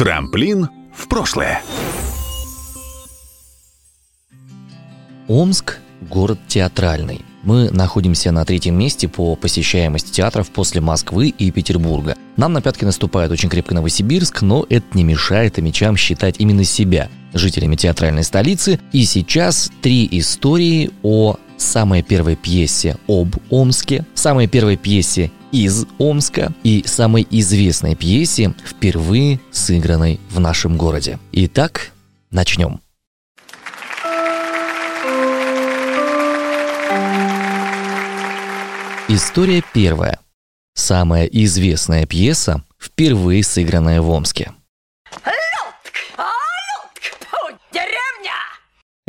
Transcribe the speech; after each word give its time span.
Трамплин 0.00 0.70
в 0.96 1.08
прошлое. 1.08 1.60
Омск– 5.28 5.76
город 6.00 6.38
театральный. 6.48 7.20
Мы 7.42 7.68
находимся 7.70 8.32
на 8.32 8.46
третьем 8.46 8.78
месте 8.78 9.08
по 9.08 9.36
посещаемости 9.36 10.10
театров 10.10 10.48
после 10.48 10.80
Москвы 10.80 11.28
и 11.28 11.50
Петербурга. 11.50 12.16
Нам 12.38 12.54
на 12.54 12.62
пятки 12.62 12.86
наступает 12.86 13.30
очень 13.30 13.50
крепко 13.50 13.74
Новосибирск, 13.74 14.40
но 14.40 14.64
это 14.70 14.86
не 14.94 15.04
мешает 15.04 15.58
амичам 15.58 15.98
считать 15.98 16.36
именно 16.38 16.64
себя 16.64 17.10
жителями 17.34 17.76
театральной 17.76 18.24
столицы. 18.24 18.80
И 18.92 19.04
сейчас 19.04 19.70
три 19.82 20.08
истории 20.12 20.92
о 21.02 21.36
самой 21.58 22.02
первой 22.02 22.36
пьесе 22.36 22.96
об 23.06 23.36
Омске, 23.50 24.06
самой 24.14 24.46
первой 24.46 24.78
пьесе 24.78 25.30
из 25.52 25.86
Омска 25.98 26.52
и 26.62 26.84
самой 26.86 27.26
известной 27.30 27.94
пьесе, 27.96 28.54
впервые 28.64 29.40
сыгранной 29.50 30.20
в 30.30 30.40
нашем 30.40 30.76
городе. 30.76 31.18
Итак, 31.32 31.92
начнем. 32.30 32.80
История 39.08 39.62
первая. 39.74 40.20
Самая 40.74 41.26
известная 41.26 42.06
пьеса, 42.06 42.62
впервые 42.78 43.42
сыгранная 43.42 44.00
в 44.00 44.08
Омске. 44.08 44.52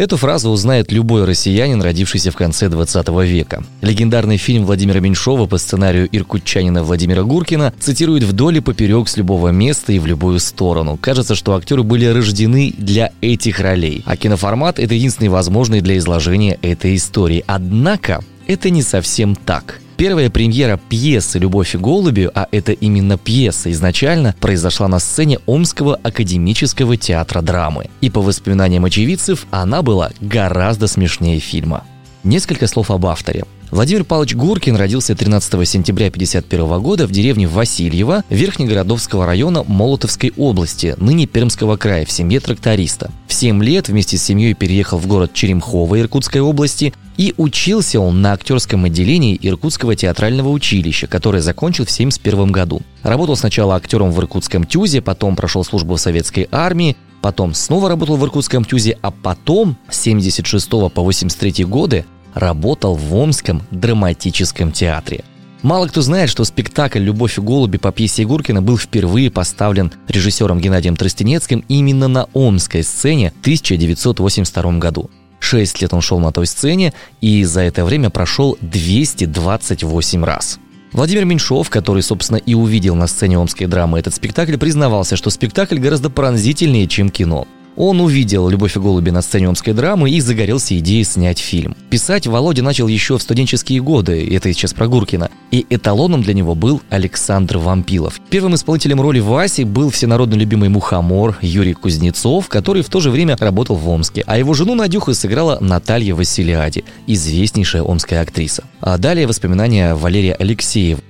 Эту 0.01 0.17
фразу 0.17 0.49
узнает 0.49 0.91
любой 0.91 1.25
россиянин, 1.25 1.79
родившийся 1.79 2.31
в 2.31 2.35
конце 2.35 2.69
20 2.69 3.07
века. 3.23 3.63
Легендарный 3.81 4.37
фильм 4.37 4.65
Владимира 4.65 4.99
Меньшова 4.99 5.45
по 5.45 5.59
сценарию 5.59 6.09
иркутчанина 6.11 6.83
Владимира 6.83 7.21
Гуркина 7.21 7.71
цитирует 7.79 8.23
вдоль 8.23 8.57
и 8.57 8.61
поперек 8.61 9.07
с 9.07 9.15
любого 9.17 9.49
места 9.49 9.93
и 9.93 9.99
в 9.99 10.07
любую 10.07 10.39
сторону. 10.39 10.97
Кажется, 10.99 11.35
что 11.35 11.53
актеры 11.53 11.83
были 11.83 12.07
рождены 12.07 12.73
для 12.79 13.11
этих 13.21 13.59
ролей, 13.59 14.01
а 14.07 14.17
киноформат– 14.17 14.79
это 14.79 14.95
единственный 14.95 15.27
возможный 15.27 15.81
для 15.81 15.95
изложения 15.99 16.57
этой 16.63 16.95
истории. 16.95 17.43
Однако 17.45 18.23
это 18.47 18.71
не 18.71 18.81
совсем 18.81 19.35
так. 19.35 19.80
Первая 20.01 20.31
премьера 20.31 20.79
пьесы 20.89 21.37
«Любовь 21.37 21.75
и 21.75 21.77
голуби», 21.77 22.27
а 22.33 22.47
это 22.51 22.71
именно 22.71 23.19
пьеса 23.19 23.71
изначально, 23.71 24.33
произошла 24.39 24.87
на 24.87 24.97
сцене 24.97 25.37
Омского 25.45 25.93
академического 25.93 26.97
театра 26.97 27.43
драмы. 27.43 27.91
И 28.01 28.09
по 28.09 28.19
воспоминаниям 28.19 28.83
очевидцев, 28.83 29.45
она 29.51 29.83
была 29.83 30.09
гораздо 30.19 30.87
смешнее 30.87 31.39
фильма. 31.39 31.83
Несколько 32.23 32.65
слов 32.65 32.89
об 32.89 33.05
авторе. 33.05 33.43
Владимир 33.71 34.03
Павлович 34.03 34.35
Гуркин 34.35 34.75
родился 34.75 35.15
13 35.15 35.65
сентября 35.65 36.07
1951 36.07 36.81
года 36.81 37.07
в 37.07 37.11
деревне 37.11 37.47
Васильево 37.47 38.25
Верхнегородовского 38.29 39.25
района 39.25 39.63
Молотовской 39.65 40.33
области, 40.35 40.93
ныне 40.97 41.25
Пермского 41.25 41.77
края, 41.77 42.05
в 42.05 42.11
семье 42.11 42.41
тракториста. 42.41 43.11
В 43.29 43.33
7 43.33 43.63
лет 43.63 43.87
вместе 43.87 44.17
с 44.17 44.23
семьей 44.23 44.55
переехал 44.55 44.97
в 44.97 45.07
город 45.07 45.31
Черемхово 45.33 46.01
Иркутской 46.01 46.41
области 46.41 46.93
и 47.15 47.33
учился 47.37 48.01
он 48.01 48.21
на 48.21 48.33
актерском 48.33 48.83
отделении 48.83 49.39
Иркутского 49.41 49.95
театрального 49.95 50.49
училища, 50.49 51.07
которое 51.07 51.41
закончил 51.41 51.85
в 51.85 51.93
1971 51.93 52.51
году. 52.51 52.81
Работал 53.03 53.37
сначала 53.37 53.75
актером 53.77 54.11
в 54.11 54.19
Иркутском 54.19 54.65
ТЮЗе, 54.65 55.01
потом 55.01 55.37
прошел 55.37 55.63
службу 55.63 55.95
в 55.95 56.01
советской 56.01 56.49
армии, 56.51 56.97
потом 57.21 57.53
снова 57.53 57.87
работал 57.87 58.17
в 58.17 58.25
Иркутском 58.25 58.65
ТЮЗе, 58.65 58.97
а 59.01 59.11
потом 59.11 59.77
с 59.89 60.01
76 60.01 60.69
по 60.69 60.89
83 60.89 61.63
годы 61.63 62.03
работал 62.33 62.95
в 62.95 63.15
Омском 63.15 63.63
драматическом 63.71 64.71
театре. 64.71 65.23
Мало 65.61 65.87
кто 65.87 66.01
знает, 66.01 66.29
что 66.29 66.43
спектакль 66.43 66.99
«Любовь 66.99 67.37
и 67.37 67.41
голуби» 67.41 67.77
по 67.77 67.91
пьесе 67.91 68.23
Егоркина 68.23 68.63
был 68.63 68.77
впервые 68.77 69.29
поставлен 69.29 69.91
режиссером 70.07 70.59
Геннадием 70.59 70.95
Тростенецким 70.95 71.63
именно 71.67 72.07
на 72.07 72.23
омской 72.33 72.83
сцене 72.83 73.31
в 73.37 73.41
1982 73.41 74.79
году. 74.79 75.11
Шесть 75.39 75.81
лет 75.81 75.93
он 75.93 76.01
шел 76.01 76.19
на 76.19 76.31
той 76.31 76.47
сцене 76.47 76.93
и 77.19 77.43
за 77.43 77.61
это 77.61 77.85
время 77.85 78.09
прошел 78.09 78.57
228 78.61 80.23
раз. 80.23 80.59
Владимир 80.93 81.25
Меньшов, 81.25 81.69
который, 81.69 82.03
собственно, 82.03 82.37
и 82.37 82.53
увидел 82.53 82.95
на 82.95 83.07
сцене 83.07 83.37
омской 83.37 83.67
драмы 83.67 83.99
этот 83.99 84.13
спектакль, 84.13 84.57
признавался, 84.57 85.15
что 85.15 85.29
спектакль 85.29 85.77
гораздо 85.77 86.09
пронзительнее, 86.09 86.87
чем 86.87 87.09
кино. 87.09 87.47
Он 87.75 88.01
увидел 88.01 88.49
«Любовь 88.49 88.75
и 88.75 88.79
голуби» 88.79 89.09
на 89.09 89.21
сцене 89.21 89.47
омской 89.49 89.73
драмы 89.73 90.11
и 90.11 90.19
загорелся 90.19 90.77
идеей 90.77 91.03
снять 91.03 91.39
фильм. 91.39 91.75
Писать 91.89 92.27
Володя 92.27 92.63
начал 92.63 92.87
еще 92.87 93.17
в 93.17 93.21
студенческие 93.21 93.81
годы, 93.81 94.27
это 94.35 94.51
сейчас 94.51 94.73
про 94.73 94.87
Гуркина, 94.87 95.29
и 95.51 95.65
эталоном 95.69 96.21
для 96.21 96.33
него 96.33 96.55
был 96.55 96.81
Александр 96.89 97.57
Вампилов. 97.57 98.19
Первым 98.29 98.55
исполнителем 98.55 99.01
роли 99.01 99.19
Васи 99.19 99.63
был 99.63 99.89
всенародно 99.89 100.35
любимый 100.35 100.69
мухомор 100.69 101.37
Юрий 101.41 101.73
Кузнецов, 101.73 102.49
который 102.49 102.81
в 102.81 102.89
то 102.89 102.99
же 102.99 103.09
время 103.09 103.37
работал 103.39 103.75
в 103.75 103.89
Омске, 103.89 104.23
а 104.27 104.37
его 104.37 104.53
жену 104.53 104.75
Надюху 104.75 105.13
сыграла 105.13 105.57
Наталья 105.59 106.13
Василиади, 106.13 106.83
известнейшая 107.07 107.83
омская 107.83 108.21
актриса. 108.21 108.63
А 108.81 108.97
далее 108.97 109.27
воспоминания 109.27 109.95
Валерия 109.95 110.33
Алексеева. 110.33 111.01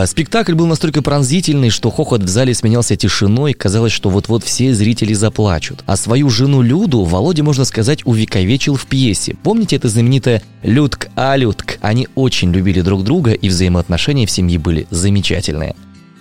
А 0.00 0.06
спектакль 0.06 0.54
был 0.54 0.68
настолько 0.68 1.02
пронзительный, 1.02 1.70
что 1.70 1.90
хохот 1.90 2.22
в 2.22 2.28
зале 2.28 2.54
сменялся 2.54 2.94
тишиной, 2.94 3.52
казалось, 3.52 3.90
что 3.90 4.10
вот-вот 4.10 4.44
все 4.44 4.72
зрители 4.72 5.12
заплачут. 5.12 5.82
А 5.86 5.96
свою 5.96 6.30
жену 6.30 6.62
Люду 6.62 7.02
Володя, 7.02 7.42
можно 7.42 7.64
сказать, 7.64 8.06
увековечил 8.06 8.76
в 8.76 8.86
пьесе. 8.86 9.34
Помните 9.42 9.74
это 9.74 9.88
знаменитое 9.88 10.42
«Людк, 10.62 11.08
а 11.16 11.34
Людк»? 11.34 11.78
Они 11.80 12.06
очень 12.14 12.52
любили 12.52 12.80
друг 12.80 13.02
друга, 13.02 13.32
и 13.32 13.48
взаимоотношения 13.48 14.24
в 14.24 14.30
семье 14.30 14.60
были 14.60 14.86
замечательные. 14.90 15.74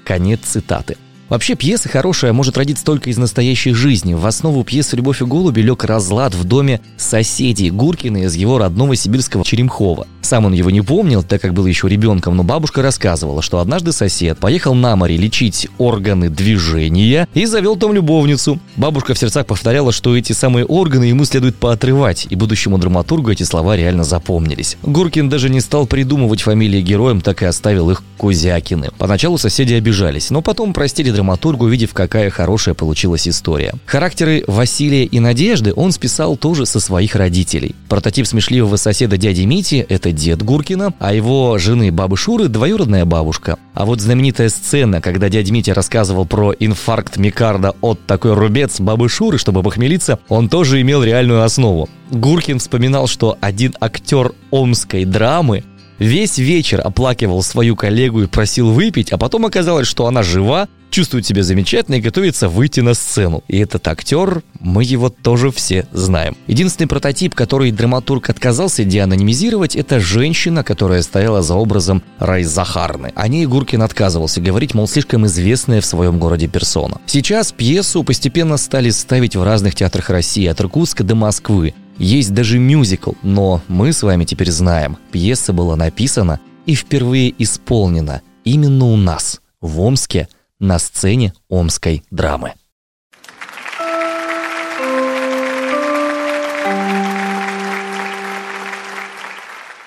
Конец 0.03 0.39
цитаты. 0.43 0.97
Вообще, 1.29 1.55
пьеса 1.55 1.89
хорошая 1.89 2.31
может 2.31 2.57
родиться 2.57 2.85
только 2.85 3.09
из 3.09 3.17
настоящей 3.17 3.73
жизни. 3.73 4.13
В 4.13 4.25
основу 4.25 4.63
пьесы 4.63 4.95
«Любовь 4.95 5.21
и 5.21 5.25
голуби» 5.25 5.59
лег 5.59 5.83
разлад 5.83 6.33
в 6.33 6.45
доме 6.45 6.79
соседей 6.95 7.69
Гуркина 7.69 8.23
из 8.23 8.35
его 8.35 8.57
родного 8.57 8.95
сибирского 8.95 9.43
Черемхова. 9.43 10.07
Сам 10.21 10.45
он 10.45 10.53
его 10.53 10.69
не 10.71 10.81
помнил, 10.81 11.23
так 11.23 11.41
как 11.41 11.53
был 11.53 11.65
еще 11.65 11.87
ребенком, 11.87 12.35
но 12.35 12.43
бабушка 12.43 12.81
рассказывала, 12.81 13.41
что 13.41 13.59
однажды 13.59 13.91
сосед 13.91 14.37
поехал 14.37 14.73
на 14.73 14.95
море 14.95 15.17
лечить 15.17 15.67
органы 15.77 16.29
движения 16.29 17.27
и 17.33 17.45
завел 17.45 17.75
там 17.75 17.93
любовницу. 17.93 18.59
Бабушка 18.77 19.13
в 19.13 19.19
сердцах 19.19 19.45
повторяла, 19.45 19.91
что 19.91 20.15
эти 20.15 20.31
самые 20.33 20.65
органы 20.65 21.05
ему 21.05 21.25
следует 21.25 21.57
поотрывать, 21.57 22.27
и 22.29 22.35
будущему 22.35 22.77
драматургу 22.77 23.31
эти 23.31 23.43
слова 23.43 23.75
реально 23.75 24.03
запомнились. 24.03 24.77
Гуркин 24.83 25.29
даже 25.29 25.49
не 25.49 25.59
стал 25.59 25.87
придумывать 25.87 26.41
фамилии 26.41 26.81
героям, 26.81 27.21
так 27.21 27.41
и 27.41 27.45
оставил 27.45 27.89
их 27.89 28.03
Кузякины. 28.17 28.89
Поначалу 28.97 29.37
соседи 29.37 29.73
обижались, 29.75 30.29
но 30.29 30.41
потом 30.41 30.73
простили 30.73 31.11
драматургу, 31.17 31.65
увидев, 31.65 31.93
какая 31.93 32.29
хорошая 32.29 32.75
получилась 32.75 33.27
история. 33.27 33.73
Характеры 33.85 34.43
Василия 34.45 35.03
и 35.03 35.19
Надежды 35.19 35.73
он 35.75 35.91
списал 35.91 36.37
тоже 36.37 36.65
со 36.67 36.79
своих 36.79 37.15
родителей. 37.15 37.75
Прототип 37.89 38.27
смешливого 38.27 38.75
соседа 38.75 39.17
дяди 39.17 39.41
Мити– 39.41 39.85
это 39.89 40.11
дед 40.11 40.43
Гуркина, 40.43 40.93
а 40.99 41.13
его 41.13 41.57
жены 41.57 41.91
бабы 41.91 42.17
Шуры– 42.17 42.47
двоюродная 42.49 43.05
бабушка. 43.05 43.57
А 43.73 43.85
вот 43.85 43.99
знаменитая 43.99 44.49
сцена, 44.49 45.01
когда 45.01 45.29
дядя 45.29 45.51
Митя 45.51 45.73
рассказывал 45.73 46.25
про 46.25 46.53
инфаркт 46.53 47.17
Микарда 47.17 47.73
от 47.81 48.05
такой 48.05 48.33
рубец 48.33 48.79
бабы 48.79 49.09
Шуры, 49.09 49.39
чтобы 49.39 49.63
похмелиться, 49.63 50.19
он 50.29 50.49
тоже 50.49 50.81
имел 50.81 51.03
реальную 51.03 51.43
основу. 51.43 51.89
Гуркин 52.11 52.59
вспоминал, 52.59 53.07
что 53.07 53.37
один 53.41 53.73
актер 53.81 54.33
омской 54.51 55.03
драмы 55.03 55.63
Весь 55.99 56.37
вечер 56.37 56.81
оплакивал 56.83 57.41
свою 57.41 57.75
коллегу 57.75 58.21
и 58.21 58.27
просил 58.27 58.71
выпить, 58.71 59.11
а 59.11 59.17
потом 59.17 59.47
оказалось, 59.47 59.87
что 59.87 60.05
она 60.05 60.21
жива, 60.21 60.67
чувствует 60.89 61.25
себя 61.25 61.43
замечательно 61.43 61.95
и 61.95 62.01
готовится 62.01 62.49
выйти 62.49 62.79
на 62.79 62.93
сцену. 62.93 63.43
И 63.47 63.57
этот 63.57 63.87
актер, 63.87 64.43
мы 64.59 64.83
его 64.83 65.09
тоже 65.09 65.51
все 65.51 65.87
знаем. 65.91 66.35
Единственный 66.47 66.87
прототип, 66.87 67.35
который 67.35 67.71
драматург 67.71 68.29
отказался 68.29 68.83
деанонимизировать, 68.83 69.75
это 69.75 69.99
женщина, 69.99 70.63
которая 70.63 71.01
стояла 71.01 71.41
за 71.41 71.55
образом 71.55 72.03
Рай 72.19 72.43
Захарны. 72.43 73.11
О 73.15 73.27
ней 73.27 73.45
Гуркин 73.45 73.81
отказывался 73.81 74.41
говорить, 74.41 74.73
мол, 74.73 74.87
слишком 74.87 75.25
известная 75.25 75.81
в 75.81 75.85
своем 75.85 76.19
городе 76.19 76.47
персона. 76.47 76.99
Сейчас 77.05 77.51
пьесу 77.51 78.03
постепенно 78.03 78.57
стали 78.57 78.89
ставить 78.89 79.35
в 79.35 79.43
разных 79.43 79.75
театрах 79.75 80.09
России, 80.09 80.47
от 80.47 80.59
Иркутска 80.61 81.03
до 81.03 81.15
Москвы. 81.15 81.73
Есть 81.97 82.33
даже 82.33 82.59
мюзикл, 82.59 83.13
но 83.23 83.61
мы 83.67 83.91
с 83.91 84.03
вами 84.03 84.23
теперь 84.23 84.51
знаем, 84.51 84.97
пьеса 85.11 85.51
была 85.51 85.75
написана 85.75 86.39
и 86.65 86.75
впервые 86.75 87.33
исполнена 87.41 88.21
именно 88.43 88.85
у 88.85 88.95
нас, 88.97 89.41
в 89.61 89.81
Омске, 89.81 90.27
на 90.59 90.79
сцене 90.79 91.33
омской 91.49 92.03
драмы. 92.11 92.53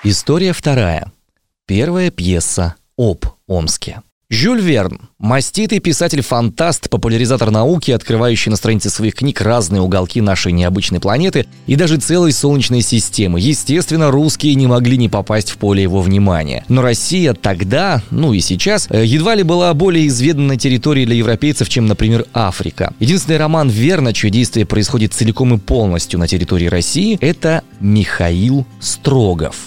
История 0.03 0.51
вторая. 0.51 1.11
Первая 1.67 2.09
пьеса 2.09 2.75
об 2.97 3.25
Омске. 3.47 4.01
Жюль 4.33 4.61
Верн– 4.61 4.97
маститый 5.19 5.79
писатель-фантаст, 5.79 6.89
популяризатор 6.89 7.51
науки, 7.51 7.91
открывающий 7.91 8.49
на 8.49 8.55
странице 8.55 8.89
своих 8.89 9.15
книг 9.15 9.41
разные 9.41 9.81
уголки 9.81 10.21
нашей 10.21 10.53
необычной 10.53 11.01
планеты 11.01 11.47
и 11.67 11.75
даже 11.75 11.97
целой 11.97 12.31
Солнечной 12.31 12.81
системы. 12.81 13.41
Естественно, 13.41 14.09
русские 14.09 14.55
не 14.55 14.67
могли 14.67 14.95
не 14.95 15.09
попасть 15.09 15.51
в 15.51 15.57
поле 15.57 15.83
его 15.83 15.99
внимания. 16.01 16.63
Но 16.69 16.81
Россия 16.81 17.33
тогда, 17.33 18.01
ну 18.09 18.31
и 18.31 18.39
сейчас, 18.39 18.87
э, 18.89 19.03
едва 19.05 19.35
ли 19.35 19.43
была 19.43 19.73
более 19.73 20.07
изведанной 20.07 20.55
территорией 20.55 21.05
для 21.05 21.17
европейцев, 21.17 21.67
чем, 21.67 21.87
например, 21.87 22.25
Африка. 22.33 22.93
Единственный 22.99 23.35
роман 23.37 23.67
Верна, 23.67 24.13
чье 24.13 24.29
действие 24.29 24.65
происходит 24.65 25.13
целиком 25.13 25.55
и 25.55 25.57
полностью 25.57 26.17
на 26.21 26.29
территории 26.29 26.67
России, 26.67 27.17
это 27.19 27.63
«Михаил 27.81 28.65
Строгов». 28.79 29.57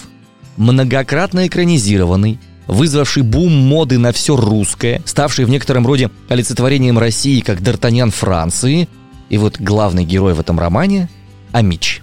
Многократно 0.57 1.45
экранизированный, 1.45 2.39
вызвавший 2.67 3.23
бум 3.23 3.51
моды 3.51 3.97
на 3.97 4.11
все 4.11 4.35
русское, 4.35 5.01
ставший 5.05 5.45
в 5.45 5.49
некотором 5.49 5.85
роде 5.85 6.09
олицетворением 6.29 6.97
России 6.97 7.41
как 7.41 7.59
Д'Артаньян 7.59 8.11
Франции. 8.11 8.87
И 9.29 9.37
вот 9.37 9.59
главный 9.59 10.05
герой 10.05 10.33
в 10.33 10.39
этом 10.39 10.59
романе– 10.59 11.09
Амич. 11.51 12.01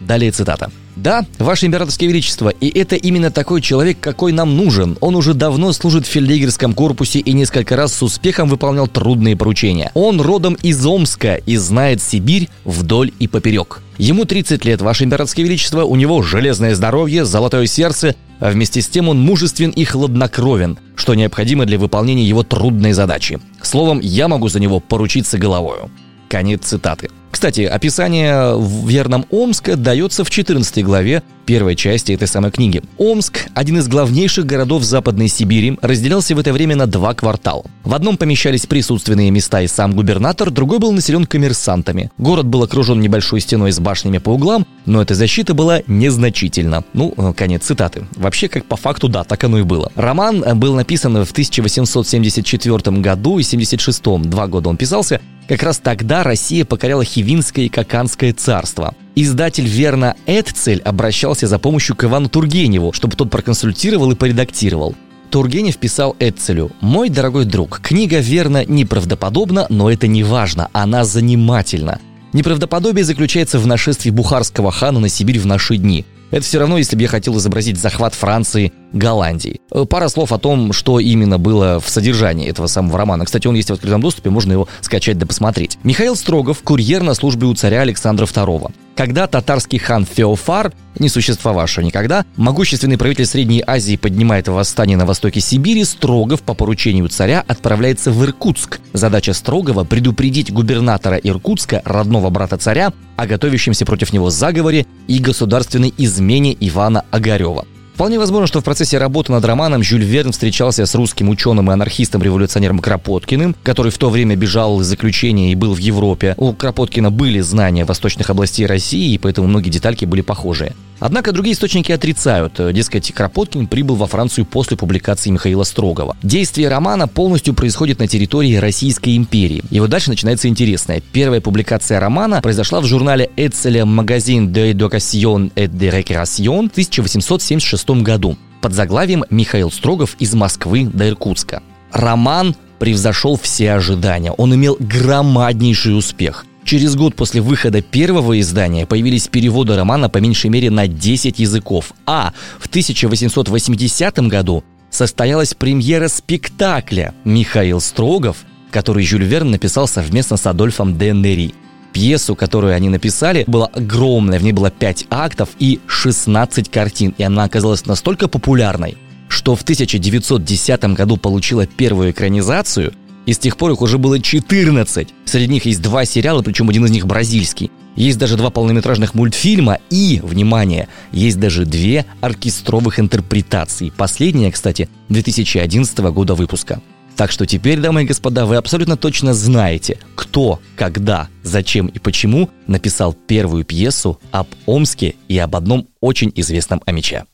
Далее 0.00 0.30
цитата. 0.32 0.70
Да, 0.96 1.24
Ваше 1.38 1.66
Императорское 1.66 2.08
Величество, 2.08 2.48
и 2.48 2.68
это 2.78 2.96
именно 2.96 3.30
такой 3.30 3.62
человек, 3.62 3.98
какой 4.00 4.32
нам 4.32 4.56
нужен. 4.56 4.98
Он 5.00 5.14
уже 5.14 5.34
давно 5.34 5.72
служит 5.72 6.06
в 6.06 6.10
фельдъегерском 6.10 6.74
корпусе 6.74 7.20
и 7.20 7.32
несколько 7.32 7.76
раз 7.76 7.94
с 7.94 8.02
успехом 8.02 8.48
выполнял 8.48 8.86
трудные 8.88 9.36
поручения. 9.36 9.92
Он 9.94 10.20
родом 10.20 10.54
из 10.62 10.84
Омска 10.84 11.36
и 11.36 11.56
знает 11.56 12.02
Сибирь 12.02 12.48
вдоль 12.64 13.12
и 13.18 13.28
поперек. 13.28 13.80
Ему 13.98 14.24
30 14.24 14.64
лет, 14.64 14.82
Ваше 14.82 15.04
Императорское 15.04 15.44
Величество, 15.44 15.84
у 15.84 15.96
него 15.96 16.22
железное 16.22 16.74
здоровье, 16.74 17.24
золотое 17.24 17.66
сердце, 17.66 18.14
а 18.40 18.50
вместе 18.50 18.80
с 18.80 18.88
тем 18.88 19.08
он 19.08 19.20
мужествен 19.20 19.70
и 19.70 19.84
хладнокровен, 19.84 20.78
что 20.96 21.14
необходимо 21.14 21.66
для 21.66 21.78
выполнения 21.78 22.24
его 22.24 22.42
трудной 22.42 22.92
задачи. 22.92 23.38
Словом, 23.62 24.00
я 24.00 24.28
могу 24.28 24.48
за 24.48 24.58
него 24.60 24.80
поручиться 24.80 25.38
головою. 25.38 25.90
Конец 26.28 26.62
цитаты. 26.64 27.10
Кстати, 27.30 27.62
описание 27.62 28.54
в 28.56 28.88
верном 28.88 29.24
Омска 29.30 29.76
дается 29.76 30.24
в 30.24 30.30
14 30.30 30.84
главе 30.84 31.22
первой 31.46 31.74
части 31.74 32.12
этой 32.12 32.28
самой 32.28 32.50
книги. 32.50 32.82
Омск, 32.98 33.46
один 33.54 33.78
из 33.78 33.88
главнейших 33.88 34.46
городов 34.46 34.84
Западной 34.84 35.28
Сибири, 35.28 35.78
разделялся 35.80 36.34
в 36.34 36.38
это 36.38 36.52
время 36.52 36.76
на 36.76 36.86
два 36.86 37.14
квартала. 37.14 37.64
В 37.82 37.94
одном 37.94 38.16
помещались 38.16 38.66
присутственные 38.66 39.30
места 39.30 39.60
и 39.62 39.66
сам 39.66 39.94
губернатор, 39.94 40.50
другой 40.50 40.78
был 40.78 40.92
населен 40.92 41.24
коммерсантами. 41.24 42.10
Город 42.18 42.46
был 42.46 42.62
окружен 42.62 43.00
небольшой 43.00 43.40
стеной 43.40 43.72
с 43.72 43.80
башнями 43.80 44.18
по 44.18 44.30
углам, 44.30 44.66
но 44.86 45.02
эта 45.02 45.14
защита 45.14 45.54
была 45.54 45.82
незначительна. 45.86 46.84
Ну, 46.92 47.14
э, 47.16 47.32
конец 47.36 47.64
цитаты. 47.64 48.06
Вообще, 48.16 48.48
как 48.48 48.64
по 48.64 48.76
факту, 48.76 49.08
да, 49.08 49.24
так 49.24 49.42
оно 49.44 49.58
и 49.58 49.62
было. 49.62 49.92
Роман 49.94 50.42
э, 50.42 50.54
был 50.54 50.74
написан 50.74 51.24
в 51.24 51.30
1874 51.30 52.96
году 53.00 53.38
и 53.38 53.42
76 53.42 54.02
два 54.02 54.46
года 54.46 54.68
он 54.68 54.76
писался, 54.76 55.20
как 55.48 55.62
раз 55.62 55.78
тогда 55.78 56.22
Россия 56.22 56.64
покоряла 56.64 57.04
Хивинское 57.04 57.64
и 57.64 57.68
Каканское 57.68 58.32
царство. 58.32 58.94
Издатель 59.16 59.66
Верна 59.66 60.14
Эдцель 60.26 60.80
обращался 60.80 61.48
за 61.48 61.58
помощью 61.58 61.96
к 61.96 62.04
Ивану 62.04 62.28
Тургеневу, 62.28 62.92
чтобы 62.92 63.16
тот 63.16 63.30
проконсультировал 63.30 64.12
и 64.12 64.14
поредактировал. 64.14 64.94
Тургенев 65.30 65.76
писал 65.76 66.16
Эдцелю 66.18 66.72
«Мой 66.80 67.08
дорогой 67.08 67.44
друг, 67.44 67.80
книга 67.80 68.18
верно 68.18 68.64
неправдоподобна, 68.64 69.66
но 69.68 69.90
это 69.90 70.06
не 70.06 70.22
важно, 70.22 70.68
она 70.72 71.04
занимательна. 71.04 72.00
Неправдоподобие 72.32 73.04
заключается 73.04 73.58
в 73.58 73.66
нашествии 73.66 74.10
бухарского 74.10 74.70
хана 74.70 75.00
на 75.00 75.08
Сибирь 75.08 75.40
в 75.40 75.46
наши 75.46 75.76
дни. 75.76 76.06
Это 76.30 76.44
все 76.44 76.60
равно, 76.60 76.78
если 76.78 76.94
бы 76.94 77.02
я 77.02 77.08
хотел 77.08 77.36
изобразить 77.38 77.76
захват 77.76 78.14
Франции 78.14 78.72
Голландии. 78.92 79.60
Э, 79.72 79.84
пара 79.84 80.08
слов 80.08 80.32
о 80.32 80.38
том, 80.38 80.72
что 80.72 81.00
именно 81.00 81.38
было 81.38 81.80
в 81.80 81.88
содержании 81.88 82.48
этого 82.48 82.68
самого 82.68 82.98
романа. 82.98 83.24
Кстати, 83.24 83.48
он 83.48 83.56
есть 83.56 83.70
в 83.70 83.72
открытом 83.72 84.00
доступе, 84.00 84.30
можно 84.30 84.52
его 84.52 84.68
скачать 84.80 85.18
да 85.18 85.26
посмотреть. 85.26 85.78
Михаил 85.82 86.14
Строгов, 86.14 86.62
курьер 86.62 87.02
на 87.02 87.14
службе 87.14 87.48
у 87.48 87.54
царя 87.54 87.80
Александра 87.80 88.26
II. 88.26 88.70
Когда 89.00 89.26
татарский 89.26 89.78
хан 89.78 90.04
Феофар, 90.04 90.74
не 90.98 91.08
существовавший 91.08 91.84
никогда, 91.84 92.26
могущественный 92.36 92.98
правитель 92.98 93.24
Средней 93.24 93.64
Азии 93.66 93.96
поднимает 93.96 94.46
восстание 94.48 94.98
на 94.98 95.06
востоке 95.06 95.40
Сибири, 95.40 95.84
Строгов 95.84 96.42
по 96.42 96.52
поручению 96.52 97.08
царя 97.08 97.42
отправляется 97.48 98.10
в 98.10 98.22
Иркутск. 98.22 98.78
Задача 98.92 99.32
Строгова– 99.32 99.84
предупредить 99.88 100.52
губернатора 100.52 101.16
Иркутска, 101.16 101.80
родного 101.86 102.28
брата 102.28 102.58
царя, 102.58 102.92
о 103.16 103.26
готовящемся 103.26 103.86
против 103.86 104.12
него 104.12 104.28
заговоре 104.28 104.84
и 105.06 105.18
государственной 105.18 105.94
измене 105.96 106.54
Ивана 106.60 107.06
Огарева. 107.10 107.64
Вполне 108.00 108.18
возможно, 108.18 108.46
что 108.46 108.62
в 108.62 108.64
процессе 108.64 108.96
работы 108.96 109.30
над 109.30 109.44
романом 109.44 109.82
Жюль 109.82 110.04
Верн 110.04 110.32
встречался 110.32 110.86
с 110.86 110.94
русским 110.94 111.28
ученым 111.28 111.70
и 111.70 111.74
анархистом-революционером 111.74 112.78
Кропоткиным, 112.78 113.54
который 113.62 113.92
в 113.92 113.98
то 113.98 114.08
время 114.08 114.36
бежал 114.36 114.80
из 114.80 114.86
заключения 114.86 115.52
и 115.52 115.54
был 115.54 115.74
в 115.74 115.78
Европе. 115.78 116.34
У 116.38 116.54
Кропоткина 116.54 117.10
были 117.10 117.40
знания 117.40 117.84
восточных 117.84 118.30
областей 118.30 118.64
России, 118.64 119.12
и 119.12 119.18
поэтому 119.18 119.48
многие 119.48 119.68
детальки 119.68 120.06
были 120.06 120.22
похожие. 120.22 120.72
Однако 121.00 121.32
другие 121.32 121.54
источники 121.54 121.90
отрицают. 121.90 122.60
Дескать, 122.72 123.10
Кропоткин 123.12 123.66
прибыл 123.66 123.96
во 123.96 124.06
Францию 124.06 124.44
после 124.44 124.76
публикации 124.76 125.30
Михаила 125.30 125.64
Строгова. 125.64 126.16
Действие 126.22 126.68
романа 126.68 127.08
полностью 127.08 127.54
происходит 127.54 127.98
на 127.98 128.06
территории 128.06 128.54
Российской 128.56 129.16
империи. 129.16 129.62
И 129.70 129.80
вот 129.80 129.90
дальше 129.90 130.10
начинается 130.10 130.48
интересное. 130.48 131.02
Первая 131.12 131.40
публикация 131.40 131.98
романа 131.98 132.40
произошла 132.42 132.80
в 132.80 132.84
журнале 132.84 133.30
Эцеля 133.36 133.84
«Магазин 133.84 134.52
de 134.52 134.72
Education 134.72 135.52
et 135.54 135.68
de 135.68 135.90
Recreation» 135.90 136.68
в 136.68 136.72
1876 136.72 137.90
году 138.02 138.36
под 138.60 138.74
заглавием 138.74 139.24
«Михаил 139.30 139.70
Строгов 139.70 140.16
из 140.18 140.34
Москвы 140.34 140.84
до 140.84 141.08
Иркутска». 141.08 141.62
Роман 141.92 142.54
превзошел 142.78 143.38
все 143.40 143.72
ожидания. 143.72 144.32
Он 144.32 144.54
имел 144.54 144.76
громаднейший 144.78 145.96
успех. 145.96 146.44
Через 146.64 146.94
год 146.94 147.14
после 147.16 147.40
выхода 147.40 147.82
первого 147.82 148.38
издания 148.38 148.86
появились 148.86 149.28
переводы 149.28 149.76
романа 149.76 150.08
по 150.08 150.18
меньшей 150.18 150.50
мере 150.50 150.70
на 150.70 150.86
10 150.86 151.38
языков, 151.38 151.92
а 152.06 152.32
в 152.58 152.66
1880 152.66 154.18
году 154.28 154.62
состоялась 154.90 155.54
премьера 155.54 156.08
спектакля 156.08 157.14
«Михаил 157.24 157.80
Строгов», 157.80 158.38
который 158.70 159.04
Жюль 159.04 159.24
Верн 159.24 159.50
написал 159.50 159.88
совместно 159.88 160.36
с 160.36 160.46
Адольфом 160.46 160.96
де 160.96 161.12
Нери. 161.12 161.54
Пьесу, 161.92 162.36
которую 162.36 162.74
они 162.74 162.88
написали, 162.88 163.44
была 163.48 163.66
огромная, 163.66 164.38
в 164.38 164.44
ней 164.44 164.52
было 164.52 164.70
5 164.70 165.06
актов 165.10 165.48
и 165.58 165.80
16 165.88 166.68
картин, 166.70 167.14
и 167.18 167.22
она 167.24 167.44
оказалась 167.44 167.86
настолько 167.86 168.28
популярной, 168.28 168.96
что 169.28 169.56
в 169.56 169.62
1910 169.62 170.84
году 170.94 171.16
получила 171.16 171.66
первую 171.66 172.12
экранизацию, 172.12 172.92
и 173.30 173.32
с 173.32 173.38
тех 173.38 173.56
пор 173.56 173.70
их 173.70 173.80
уже 173.80 173.96
было 173.96 174.18
14. 174.18 175.08
Среди 175.24 175.46
них 175.52 175.64
есть 175.64 175.80
два 175.80 176.04
сериала, 176.04 176.42
причем 176.42 176.68
один 176.68 176.84
из 176.86 176.90
них 176.90 177.06
бразильский. 177.06 177.70
Есть 177.94 178.18
даже 178.18 178.36
два 178.36 178.50
полнометражных 178.50 179.14
мультфильма 179.14 179.78
и, 179.88 180.20
внимание, 180.20 180.88
есть 181.12 181.38
даже 181.38 181.64
две 181.64 182.06
оркестровых 182.20 182.98
интерпретации. 182.98 183.92
Последняя, 183.96 184.50
кстати, 184.50 184.88
2011 185.10 185.96
года 185.98 186.34
выпуска. 186.34 186.82
Так 187.14 187.30
что 187.30 187.46
теперь, 187.46 187.78
дамы 187.78 188.02
и 188.02 188.06
господа, 188.06 188.46
вы 188.46 188.56
абсолютно 188.56 188.96
точно 188.96 189.32
знаете, 189.32 189.98
кто, 190.16 190.58
когда, 190.74 191.28
зачем 191.44 191.86
и 191.86 192.00
почему 192.00 192.50
написал 192.66 193.12
первую 193.12 193.64
пьесу 193.64 194.18
об 194.32 194.48
Омске 194.66 195.14
и 195.28 195.38
об 195.38 195.54
одном 195.54 195.86
очень 196.00 196.32
известном 196.34 196.82
Амиче. 196.84 197.26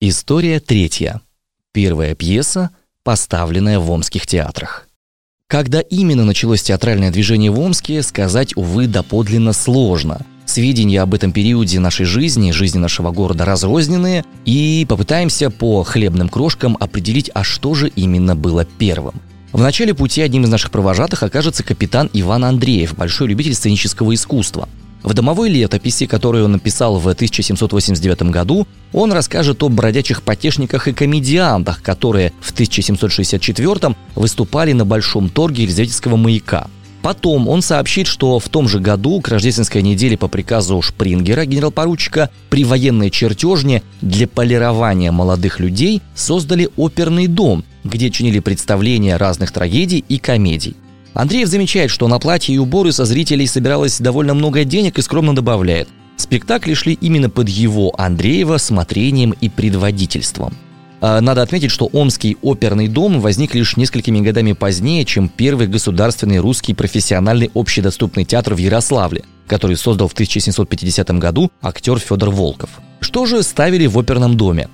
История 0.00 0.60
третья. 0.60 1.22
Первая 1.72 2.14
пьеса, 2.14 2.70
поставленная 3.02 3.80
в 3.80 3.90
омских 3.90 4.28
театрах. 4.28 4.86
Когда 5.48 5.80
именно 5.80 6.24
началось 6.24 6.62
театральное 6.62 7.10
движение 7.10 7.50
в 7.50 7.58
Омске, 7.58 8.04
сказать, 8.04 8.56
увы, 8.56 8.86
доподлинно 8.86 9.52
сложно. 9.52 10.24
Сведения 10.46 11.02
об 11.02 11.14
этом 11.14 11.32
периоде 11.32 11.80
нашей 11.80 12.06
жизни, 12.06 12.52
жизни 12.52 12.78
нашего 12.78 13.10
города 13.10 13.44
разрозненные, 13.44 14.24
и 14.44 14.86
попытаемся 14.88 15.50
по 15.50 15.82
хлебным 15.82 16.28
крошкам 16.28 16.76
определить, 16.78 17.32
а 17.34 17.42
что 17.42 17.74
же 17.74 17.88
именно 17.88 18.36
было 18.36 18.64
первым. 18.64 19.20
В 19.50 19.60
начале 19.60 19.94
пути 19.94 20.22
одним 20.22 20.44
из 20.44 20.48
наших 20.48 20.70
провожатых 20.70 21.24
окажется 21.24 21.64
капитан 21.64 22.08
Иван 22.12 22.44
Андреев, 22.44 22.94
большой 22.94 23.26
любитель 23.26 23.54
сценического 23.54 24.14
искусства– 24.14 24.68
в 25.02 25.14
домовой 25.14 25.48
летописи, 25.48 26.06
которую 26.06 26.46
он 26.46 26.52
написал 26.52 26.98
в 26.98 27.08
1789 27.08 28.22
году, 28.24 28.66
он 28.92 29.12
расскажет 29.12 29.62
о 29.62 29.68
бродячих 29.68 30.22
потешниках 30.22 30.88
и 30.88 30.92
комедиантах, 30.92 31.82
которые 31.82 32.32
в 32.40 32.52
1764 32.52 33.94
выступали 34.14 34.72
на 34.72 34.84
Большом 34.84 35.28
торге 35.28 35.64
Елизаветского 35.64 36.16
маяка. 36.16 36.68
Потом 37.02 37.48
он 37.48 37.62
сообщит, 37.62 38.06
что 38.06 38.38
в 38.38 38.48
том 38.48 38.68
же 38.68 38.80
году 38.80 39.20
к 39.20 39.28
рождественской 39.28 39.82
неделе 39.82 40.18
по 40.18 40.26
приказу 40.28 40.82
Шпрингера, 40.82 41.44
генерал-поручика, 41.44 42.30
при 42.50 42.64
военной 42.64 43.10
чертежне 43.10 43.82
для 44.02 44.26
полирования 44.26 45.12
молодых 45.12 45.60
людей 45.60 46.02
создали 46.14 46.68
оперный 46.76 47.28
дом, 47.28 47.64
где 47.84 48.10
чинили 48.10 48.40
представления 48.40 49.16
разных 49.16 49.52
трагедий 49.52 50.04
и 50.08 50.18
комедий. 50.18 50.76
Андреев 51.14 51.48
замечает, 51.48 51.90
что 51.90 52.08
на 52.08 52.18
платье 52.18 52.54
и 52.54 52.58
уборы 52.58 52.92
со 52.92 53.04
зрителей 53.04 53.46
собиралось 53.46 53.98
довольно 53.98 54.34
много 54.34 54.64
денег 54.64 54.98
и 54.98 55.02
скромно 55.02 55.34
добавляет. 55.34 55.88
Спектакли 56.16 56.74
шли 56.74 56.94
именно 56.94 57.30
под 57.30 57.48
его, 57.48 57.94
Андреева, 57.96 58.58
смотрением 58.58 59.34
и 59.40 59.48
предводительством. 59.48 60.54
А, 61.00 61.20
надо 61.20 61.42
отметить, 61.42 61.70
что 61.70 61.88
Омский 61.92 62.36
оперный 62.42 62.88
дом 62.88 63.20
возник 63.20 63.54
лишь 63.54 63.76
несколькими 63.76 64.20
годами 64.20 64.52
позднее, 64.52 65.04
чем 65.04 65.28
первый 65.28 65.68
государственный 65.68 66.38
русский 66.38 66.74
профессиональный 66.74 67.50
общедоступный 67.54 68.24
театр 68.24 68.54
в 68.54 68.58
Ярославле, 68.58 69.24
который 69.46 69.76
создал 69.76 70.08
в 70.08 70.12
1750 70.12 71.10
году 71.18 71.52
актер 71.62 71.98
Федор 71.98 72.30
Волков. 72.30 72.70
Что 73.00 73.26
же 73.26 73.42
ставили 73.42 73.86
в 73.86 73.96
оперном 73.98 74.36
доме? 74.36 74.68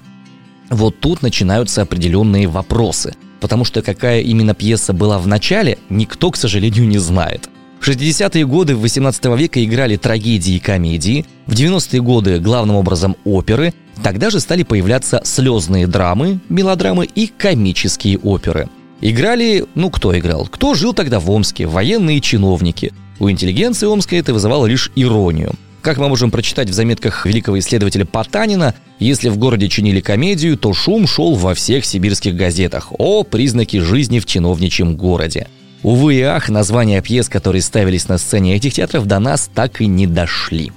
Вот 0.71 0.99
тут 0.99 1.21
начинаются 1.21 1.83
определенные 1.83 2.49
вопросы, 2.49 3.14
потому 3.41 3.64
что 3.64 3.83
какая 3.83 4.21
именно 4.21 4.55
пьеса 4.55 4.93
была 4.93 5.19
в 5.19 5.26
начале, 5.26 5.79
никто, 5.88 6.31
к 6.31 6.37
сожалению, 6.37 6.87
не 6.88 6.99
знает. 6.99 7.49
В 7.81 7.88
60-е 7.88 8.47
годы 8.47 8.76
18 8.76 9.25
века 9.37 9.62
играли 9.62 9.97
трагедии 9.97 10.55
и 10.55 10.59
комедии, 10.59 11.26
в 11.47 11.53
90-е 11.53 12.00
годы 12.00 12.38
главным 12.38 12.76
образом 12.76 13.17
оперы, 13.25 13.75
тогда 14.03 14.31
же 14.31 14.41
стали 14.41 14.62
появляться 14.62 15.21
слезные 15.25 15.87
драмы, 15.87 16.41
мелодрамы 16.49 17.05
и 17.05 17.26
комические 17.26 18.19
оперы. 18.19 18.71
Играли, 19.03 19.67
ну 19.75 19.91
кто 19.91 20.19
играл? 20.19 20.47
Кто 20.50 20.73
жил 20.75 20.95
тогда 20.95 21.21
в 21.21 21.31
Омске? 21.31 21.67
Военные 21.67 22.23
чиновники. 22.23 22.95
У 23.19 23.29
интеллигенции 23.29 23.87
Омской 23.87 24.19
это 24.19 24.33
вызывало 24.33 24.64
лишь 24.64 24.91
иронию. 24.97 25.53
Как 25.85 25.99
мы 25.99 26.09
можем 26.09 26.31
прочитать 26.31 26.71
в 26.71 26.73
заметках 26.73 27.26
великого 27.26 27.59
исследователя 27.59 28.07
Потанина, 28.07 28.75
если 28.99 29.29
в 29.29 29.37
городе 29.37 29.69
чинили 29.69 30.00
комедию, 30.00 30.57
то 30.57 30.73
шум 30.73 31.07
шел 31.07 31.35
во 31.35 31.53
всех 31.53 31.85
сибирских 31.85 32.35
газетах. 32.35 32.91
О, 32.97 33.23
признаки 33.23 33.81
жизни 33.81 34.19
в 34.19 34.25
чиновничьем 34.25 34.97
городе. 34.97 35.47
Увы 35.83 36.14
и 36.14 36.23
ах, 36.23 36.49
названия 36.49 37.03
пьес, 37.03 37.29
которые 37.29 37.61
ставились 37.61 38.09
на 38.09 38.17
сцене 38.17 38.57
этих 38.57 38.73
театров, 38.73 39.05
до 39.05 39.19
нас 39.19 39.50
так 39.55 39.83
и 39.83 39.87
не 39.87 40.07
дошли. 40.07 40.73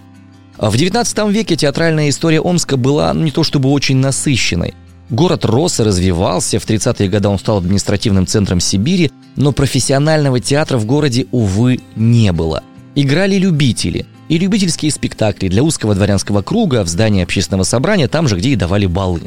В 0.57 0.75
XIX 0.75 1.31
веке 1.31 1.55
театральная 1.55 2.09
история 2.09 2.41
Омска 2.41 2.75
была 2.75 3.13
ну, 3.13 3.23
не 3.23 3.31
то 3.31 3.45
чтобы 3.45 3.69
очень 3.69 3.95
насыщенной. 3.95 4.73
Город 5.09 5.45
рос 5.45 5.79
и 5.79 5.83
развивался, 5.83 6.59
в 6.59 6.67
30-е 6.67 7.07
годы 7.07 7.29
он 7.29 7.39
стал 7.39 7.59
административным 7.59 8.27
центром 8.27 8.59
Сибири, 8.59 9.09
но 9.37 9.53
профессионального 9.53 10.41
театра 10.41 10.77
в 10.77 10.85
городе, 10.85 11.27
увы, 11.31 11.79
не 11.95 12.33
было. 12.33 12.61
Играли 12.99 13.35
любители. 13.35 14.07
И 14.27 14.39
любительские 14.39 14.89
спектакли 14.89 15.49
для 15.49 15.61
узкого 15.61 15.93
дворянского 15.93 16.41
круга 16.41 16.83
в 16.83 16.87
здании 16.87 17.21
общественного 17.21 17.63
собрания, 17.63 18.07
там 18.07 18.27
же, 18.27 18.35
где 18.35 18.49
и 18.49 18.55
давали 18.55 18.87
балы. 18.87 19.21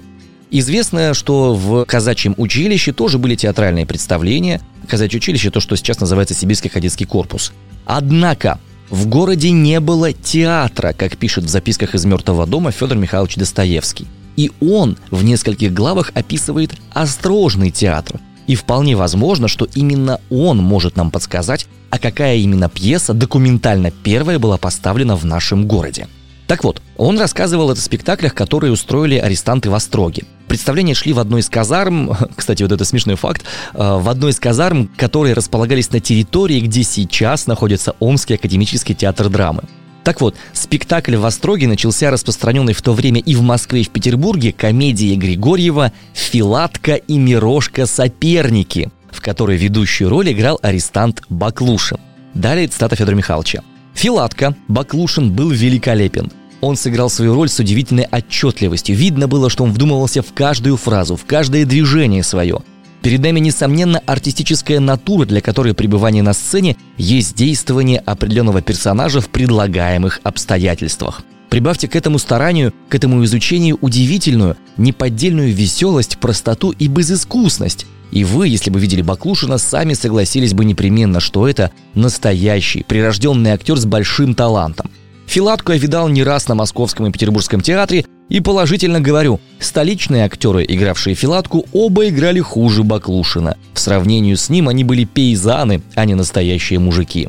Известно, 0.51 1.15
что 1.15 1.55
в 1.55 1.85
казачьем 1.85 2.35
училище 2.37 2.93
тоже 2.93 3.19
были 3.19 3.37
театральные 3.37 3.87
представления. 3.87 4.61
Казачье 4.89 5.19
училище– 5.19 5.51
то, 5.53 5.61
что 5.61 5.77
сейчас 5.77 6.01
называется 6.01 6.35
Сибирский 6.35 6.69
кадетский 6.69 7.07
корпус. 7.07 7.53
Однако 7.87 8.59
в 8.89 9.07
городе 9.07 9.53
не 9.53 9.79
было 9.79 10.13
театра, 10.13 10.93
как 10.93 11.17
пишет 11.17 11.45
в 11.45 11.49
записках 11.49 11.95
из 11.95 12.05
«Мертвого 12.05 12.49
дома» 12.49 12.73
Федор 12.73 12.99
Михайлович 12.99 13.37
Достоевский. 13.37 14.09
И 14.37 14.51
он 14.61 14.99
в 15.13 15.23
нескольких 15.23 15.73
главах 15.73 16.11
описывает 16.15 16.75
острожный 16.93 17.71
театр. 17.71 18.19
И 18.49 18.57
вполне 18.57 18.97
возможно, 18.97 19.47
что 19.47 19.69
именно 19.77 20.21
он 20.29 20.59
может 20.59 20.97
нам 20.97 21.13
подсказать, 21.13 21.69
а 21.91 21.99
какая 21.99 22.37
именно 22.37 22.69
пьеса 22.69 23.13
документально 23.13 23.91
первая 23.91 24.39
была 24.39 24.57
поставлена 24.57 25.17
в 25.17 25.25
нашем 25.25 25.67
городе. 25.67 26.09
Так 26.47 26.65
вот, 26.65 26.83
он 26.97 27.17
рассказывал 27.17 27.73
в 27.73 27.79
спектаклях, 27.79 28.35
которые 28.35 28.73
устроили 28.73 29.17
арестанты 29.17 29.71
в 29.71 29.75
Остроге. 29.75 30.25
Представления 30.49 30.95
шли 30.95 31.13
в 31.13 31.21
одной 31.21 31.43
из 31.43 31.49
казарм, 31.49 32.17
кстати, 32.37 32.65
вот 32.65 32.73
это 32.73 32.85
смешной 32.85 33.15
факт, 33.15 33.45
э, 33.73 33.79
в 33.79 34.09
одной 34.09 34.33
из 34.33 34.41
казарм, 34.41 34.91
которые 34.97 35.35
располагались 35.35 35.93
на 35.93 36.01
территории, 36.01 36.59
где 36.59 36.83
сейчас 36.83 37.47
находится 37.47 37.95
Омский 38.01 38.35
академический 38.35 38.97
театр 38.97 39.29
драмы. 39.29 39.63
Так 40.03 40.21
вот, 40.21 40.35
спектакль 40.53 41.15
в 41.15 41.25
Остроге 41.25 41.69
начался 41.69 42.11
распространенный 42.11 42.73
в 42.73 42.83
то 42.83 42.95
время 42.95 43.21
и 43.21 43.37
в 43.37 43.43
Москве, 43.43 43.83
и 43.83 43.85
в 43.85 43.91
Петербурге 43.91 44.53
комедией 44.53 45.15
Григорьева 45.17 45.93
«Филатка 46.15 46.95
и 46.95 47.17
Мирошка 47.17 47.87
соперники», 47.87 48.91
в 49.21 49.23
которой 49.23 49.59
ведущую 49.59 50.09
роль 50.09 50.33
играл 50.33 50.59
арестант 50.63 51.23
Баклушин. 51.29 51.99
Далее 52.33 52.69
цитата 52.69 52.97
Федора 52.97 53.15
Михайловича. 53.15 53.63
Филатка 53.93 54.57
Баклушин 54.67 55.33
был 55.33 55.51
великолепен. 55.51 56.33
Он 56.63 56.75
сыграл 56.75 57.11
свою 57.11 57.35
роль 57.35 57.51
с 57.51 57.59
удивительной 57.59 58.07
отчетливостью. 58.11 58.97
Видно 58.97 59.29
было, 59.29 59.51
что 59.51 59.65
он 59.65 59.73
вдумывался 59.73 60.23
в 60.23 60.33
каждую 60.33 60.79
фразу, 60.79 61.17
в 61.17 61.27
каждое 61.27 61.67
движение 61.67 62.23
свое. 62.23 62.61
Перед 63.03 63.21
нами, 63.21 63.41
несомненно, 63.41 64.01
артистическая 64.07 64.81
натура, 64.81 65.27
для 65.27 65.43
которой 65.43 65.75
пребывание 65.75 66.23
на 66.23 66.33
сцене 66.33 66.77
есть 66.97 67.35
действование 67.35 67.99
определенного 67.99 68.63
персонажа 68.63 69.21
в 69.21 69.29
предлагаемых 69.29 70.21
обстоятельствах. 70.23 71.23
Прибавьте 71.51 71.89
к 71.89 71.97
этому 71.97 72.19
старанию, 72.19 72.73
к 72.89 72.95
этому 72.95 73.23
изучению 73.25 73.77
удивительную, 73.83 74.57
неподдельную 74.79 75.53
веселость, 75.53 76.17
простоту 76.19 76.71
и 76.71 76.89
безыскусность. 76.89 77.87
И 78.11 78.25
вы, 78.25 78.49
если 78.49 78.71
бы 78.71 78.81
видели 78.81 79.03
Баклушина, 79.03 79.59
сами 79.59 79.95
согласились 79.95 80.55
бы 80.55 80.65
непременно, 80.65 81.21
что 81.21 81.47
это 81.47 81.71
настоящий, 81.95 82.83
прирожденный 82.83 83.51
актер 83.51 83.77
с 83.77 83.85
большим 83.85 84.35
талантом. 84.35 84.91
Филатку 85.27 85.71
я 85.71 85.79
видал 85.79 86.09
не 86.09 86.25
раз 86.25 86.49
на 86.49 86.57
Московском 86.57 87.07
и 87.07 87.13
Петербургском 87.13 87.61
театре, 87.61 88.05
и 88.29 88.41
положительно 88.41 89.01
говорю, 89.01 89.41
столичные 89.61 90.25
актеры, 90.25 90.65
игравшие 90.69 91.15
Филатку, 91.15 91.67
оба 91.73 92.09
играли 92.09 92.41
хуже 92.41 92.83
Баклушина. 92.83 93.57
В 93.73 93.79
сравнении 93.79 94.35
с 94.35 94.49
ним 94.49 94.69
они 94.69 94.83
были 94.83 95.05
пейзаны, 95.05 95.83
а 95.95 96.05
не 96.05 96.15
настоящие 96.15 96.81
мужики. 96.81 97.29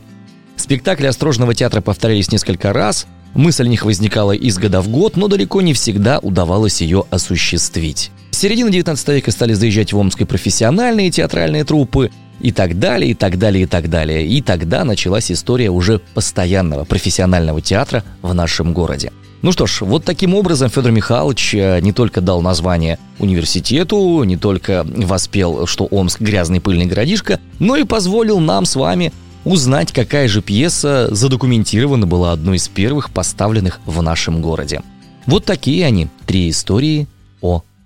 Спектакли 0.55 1.05
Острожного 1.05 1.53
театра 1.53 1.81
повторялись 1.81 2.31
несколько 2.31 2.73
раз, 2.73 3.05
мысль 3.35 3.65
о 3.65 3.67
них 3.67 3.85
возникала 3.85 4.31
из 4.31 4.57
года 4.57 4.81
в 4.81 4.89
год, 4.89 5.15
но 5.15 5.27
далеко 5.27 5.61
не 5.61 5.73
всегда 5.73 6.19
удавалось 6.19 6.81
ее 6.81 7.05
осуществить. 7.09 8.11
Середины 8.41 8.71
19 8.71 9.07
века 9.09 9.29
стали 9.29 9.53
заезжать 9.53 9.93
в 9.93 9.99
Омской 9.99 10.25
профессиональные 10.25 11.11
театральные 11.11 11.63
труппы, 11.63 12.09
и 12.39 12.51
так 12.51 12.79
далее, 12.79 13.11
и 13.11 13.13
так 13.13 13.37
далее, 13.37 13.65
и 13.65 13.67
так 13.67 13.87
далее. 13.87 14.25
И 14.25 14.41
тогда 14.41 14.83
началась 14.83 15.31
история 15.31 15.69
уже 15.69 15.99
постоянного 16.15 16.83
профессионального 16.83 17.61
театра 17.61 18.03
в 18.23 18.33
нашем 18.33 18.73
городе. 18.73 19.11
Ну 19.43 19.51
что 19.51 19.67
ж, 19.67 19.81
вот 19.81 20.05
таким 20.05 20.33
образом 20.33 20.71
Федор 20.71 20.91
Михайлович 20.91 21.53
э, 21.53 21.81
не 21.81 21.91
только 21.91 22.19
дал 22.19 22.41
название 22.41 22.97
университету, 23.19 24.23
не 24.23 24.37
только 24.37 24.87
воспел, 24.87 25.67
что 25.67 25.85
Омск 25.85 26.19
грязный 26.19 26.61
пыльный 26.61 26.87
городишко, 26.87 27.39
но 27.59 27.75
и 27.75 27.83
позволил 27.83 28.39
нам 28.39 28.65
с 28.65 28.75
вами 28.75 29.13
узнать, 29.45 29.91
какая 29.91 30.27
же 30.27 30.41
пьеса 30.41 31.09
задокументирована 31.11 32.07
была 32.07 32.31
одной 32.31 32.57
из 32.57 32.67
первых 32.67 33.11
поставленных 33.11 33.81
в 33.85 34.01
нашем 34.01 34.41
городе. 34.41 34.81
Вот 35.27 35.45
такие 35.45 35.85
они, 35.85 36.07
три 36.25 36.49
истории 36.49 37.07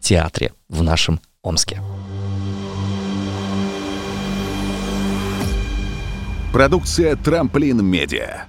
театре 0.06 0.54
в 0.70 0.84
нашем 0.84 1.20
Омске. 1.42 1.82
Продукция 6.54 7.16
«Трамплин 7.16 7.84
Медиа». 7.84 8.46